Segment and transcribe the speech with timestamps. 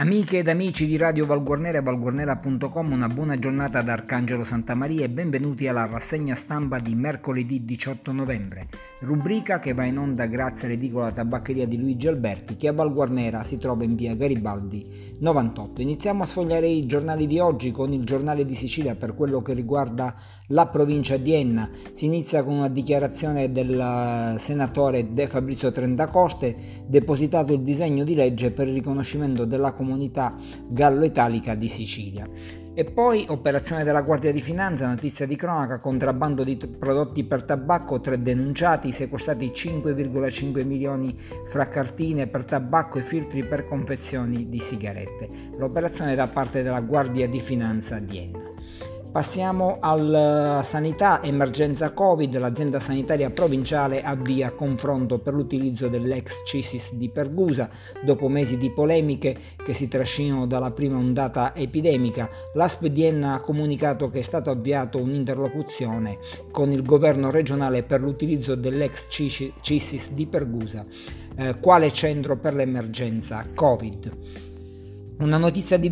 [0.00, 5.10] Amiche ed amici di Radio Valguarnera e valguarnera.com, una buona giornata da Arcangelo Santamaria e
[5.10, 8.68] benvenuti alla rassegna stampa di mercoledì 18 novembre,
[9.00, 13.58] rubrica che va in onda grazie all'edicola tabaccheria di Luigi Alberti che a Valguarnera si
[13.58, 15.80] trova in via Garibaldi 98.
[15.80, 19.52] Iniziamo a sfogliare i giornali di oggi con il giornale di Sicilia per quello che
[19.52, 20.14] riguarda
[20.50, 21.68] la provincia di Enna.
[21.90, 28.52] Si inizia con una dichiarazione del senatore De Fabrizio Trendacoste, depositato il disegno di legge
[28.52, 30.36] per il riconoscimento della comunità comunità
[30.68, 32.26] gallo-italica di Sicilia.
[32.74, 37.98] E poi operazione della Guardia di Finanza, notizia di cronaca, contrabbando di prodotti per tabacco,
[37.98, 45.28] tre denunciati, sequestrati 5,5 milioni fra cartine per tabacco e filtri per confezioni di sigarette.
[45.56, 48.47] L'operazione da parte della Guardia di Finanza di Enna.
[49.10, 57.08] Passiamo alla sanità, emergenza Covid, l'azienda sanitaria provinciale avvia confronto per l'utilizzo dell'ex CISIS di
[57.08, 57.70] Pergusa.
[58.04, 63.40] Dopo mesi di polemiche che si trascinano dalla prima ondata epidemica, l'ASP di Enna ha
[63.40, 66.18] comunicato che è stato avviato un'interlocuzione
[66.52, 70.84] con il governo regionale per l'utilizzo dell'ex CISIS di Pergusa,
[71.34, 74.47] eh, quale centro per l'emergenza Covid.
[75.18, 75.88] Una notizia di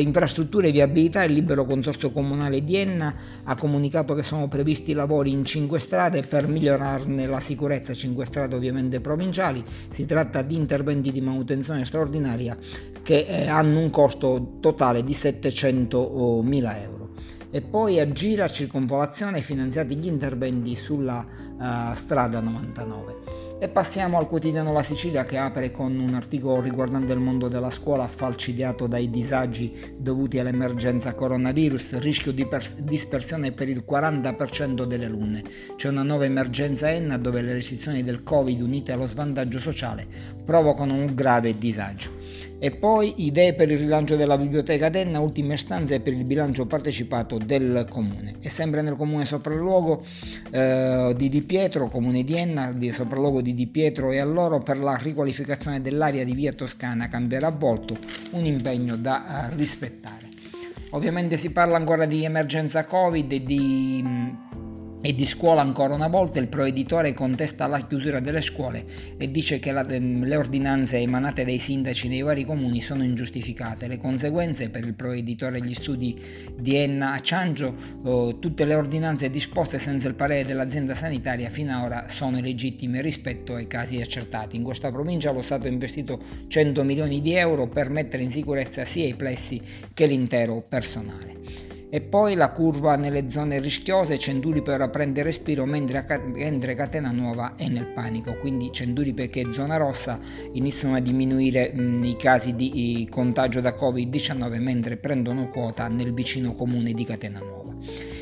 [0.00, 3.12] infrastrutture e viabilità, il libero consorzio comunale di Enna
[3.42, 8.54] ha comunicato che sono previsti lavori in 5 strade per migliorarne la sicurezza, 5 strade
[8.54, 12.56] ovviamente provinciali, si tratta di interventi di manutenzione straordinaria
[13.02, 17.08] che eh, hanno un costo totale di 700 mila euro.
[17.50, 21.26] E poi a Gira Circonvolazione finanziati gli interventi sulla
[21.58, 23.37] uh, strada 99.
[23.60, 27.70] E passiamo al quotidiano La Sicilia che apre con un articolo riguardante il mondo della
[27.70, 35.06] scuola falcidiato dai disagi dovuti all'emergenza coronavirus, rischio di pers- dispersione per il 40% delle
[35.06, 35.42] alunne.
[35.74, 40.06] C'è una nuova emergenza Enna dove le restrizioni del Covid unite allo svantaggio sociale
[40.44, 42.17] provocano un grave disagio.
[42.60, 47.38] E poi idee per il rilancio della biblioteca d'Enna, ultime stanze per il bilancio partecipato
[47.38, 48.34] del comune.
[48.40, 50.04] E sempre nel comune sopralluogo
[50.50, 54.58] eh, di Di Pietro, comune di Enna, di sopralluogo di Di Pietro e a loro
[54.60, 57.96] per la riqualificazione dell'area di via Toscana cambierà volto,
[58.32, 60.26] un impegno da eh, rispettare.
[60.90, 64.46] Ovviamente si parla ancora di emergenza Covid e di
[65.00, 68.84] e di scuola ancora una volta il proeditore contesta la chiusura delle scuole
[69.16, 73.86] e dice che la, ehm, le ordinanze emanate dai sindaci dei vari comuni sono ingiustificate.
[73.86, 76.20] Le conseguenze per il proeditore gli studi
[76.56, 81.76] di Enna a Ciangio, oh, tutte le ordinanze disposte senza il parere dell'azienda sanitaria fino
[81.76, 84.56] ad ora sono illegittime rispetto ai casi accertati.
[84.56, 88.84] In questa provincia lo Stato ha investito 100 milioni di euro per mettere in sicurezza
[88.84, 89.60] sia i plessi
[89.94, 91.77] che l'intero personale.
[91.90, 96.04] E poi la curva nelle zone rischiose, Cenduripe ora prende respiro mentre,
[96.34, 100.20] mentre Catena Nuova è nel panico, quindi Cenduripe che è zona rossa
[100.52, 106.12] iniziano a diminuire mh, i casi di i contagio da Covid-19 mentre prendono quota nel
[106.12, 107.72] vicino comune di Catena Nuova.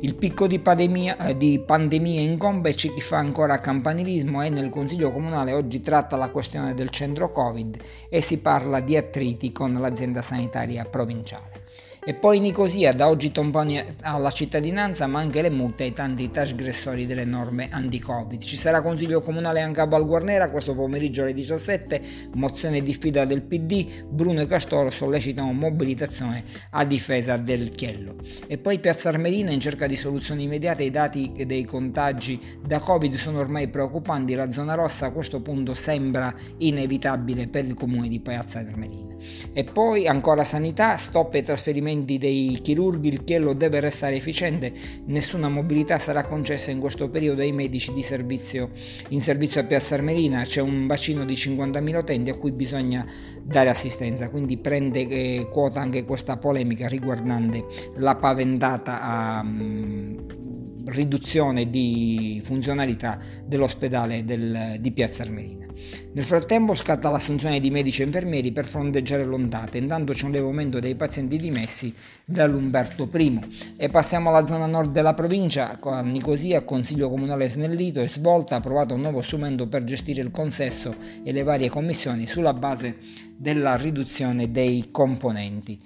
[0.00, 4.70] Il picco di pandemia, eh, di pandemia incombe c'è chi fa ancora campanilismo e nel
[4.70, 7.76] Consiglio Comunale oggi tratta la questione del centro Covid
[8.08, 11.68] e si parla di attriti con l'azienda sanitaria provinciale.
[12.10, 17.06] E poi Nicosia da oggi tomponi alla cittadinanza ma anche le multe ai tanti trasgressori
[17.06, 18.42] delle norme anti-Covid.
[18.42, 22.02] Ci sarà consiglio comunale anche a Valguarnera questo pomeriggio alle 17,
[22.34, 28.16] mozione di fida del PD, Bruno e Castoro sollecitano mobilitazione a difesa del Chiello.
[28.48, 33.14] E poi Piazza Armerina in cerca di soluzioni immediate, i dati dei contagi da Covid
[33.14, 38.18] sono ormai preoccupanti, la zona rossa a questo punto sembra inevitabile per il comune di
[38.18, 39.14] Piazza Armerina.
[39.52, 44.72] E poi ancora sanità, stop ai trasferimenti trasferimenti dei chirurghi, il chiello deve restare efficiente,
[45.06, 48.70] nessuna mobilità sarà concessa in questo periodo ai medici di servizio,
[49.08, 53.06] in servizio a Piazza Armerina, c'è un bacino di 50.000 utenti a cui bisogna
[53.42, 57.64] dare assistenza, quindi prende eh, quota anche questa polemica riguardante
[57.96, 60.39] la paventata um,
[60.86, 65.66] riduzione di funzionalità dell'ospedale del, di Piazza Armerina.
[66.12, 70.78] Nel frattempo scatta l'assunzione di medici e infermieri per fronteggiare l'ondata, intanto c'è un levamento
[70.78, 71.94] dei pazienti dimessi
[72.24, 73.74] dall'Umberto I.
[73.76, 78.58] E passiamo alla zona nord della provincia, a Nicosia, Consiglio Comunale snellito e svolta, ha
[78.58, 82.96] approvato un nuovo strumento per gestire il consesso e le varie commissioni sulla base
[83.36, 85.80] della riduzione dei componenti.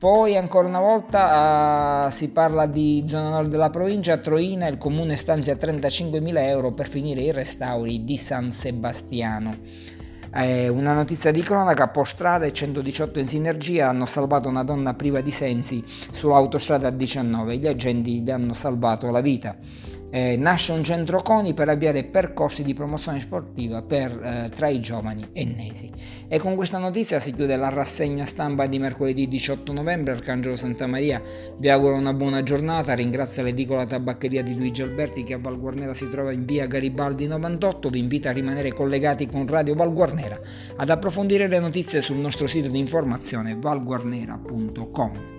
[0.00, 5.14] Poi ancora una volta uh, si parla di zona nord della provincia, Troina il comune
[5.14, 9.58] stanzia 35.000 euro per finire i restauri di San Sebastiano.
[10.34, 15.20] Eh, una notizia di cronaca, Postrada e 118 in sinergia hanno salvato una donna priva
[15.20, 19.54] di sensi sull'autostrada 19, gli agenti gli hanno salvato la vita.
[20.10, 24.80] Eh, nasce un centro CONI per avviare percorsi di promozione sportiva per, eh, tra i
[24.80, 25.90] giovani ennesi.
[26.28, 30.12] E con questa notizia si chiude la rassegna stampa di mercoledì 18 novembre.
[30.12, 31.22] Arcangelo Santa Maria
[31.56, 35.94] vi auguro una buona giornata, ringrazio l'edicola tabaccheria di Luigi Alberti che a Val Guarnera
[35.94, 40.38] si trova in via Garibaldi 98, vi invito a rimanere collegati con Radio Val Guarnera,
[40.76, 45.38] ad approfondire le notizie sul nostro sito di informazione valguarnera.com.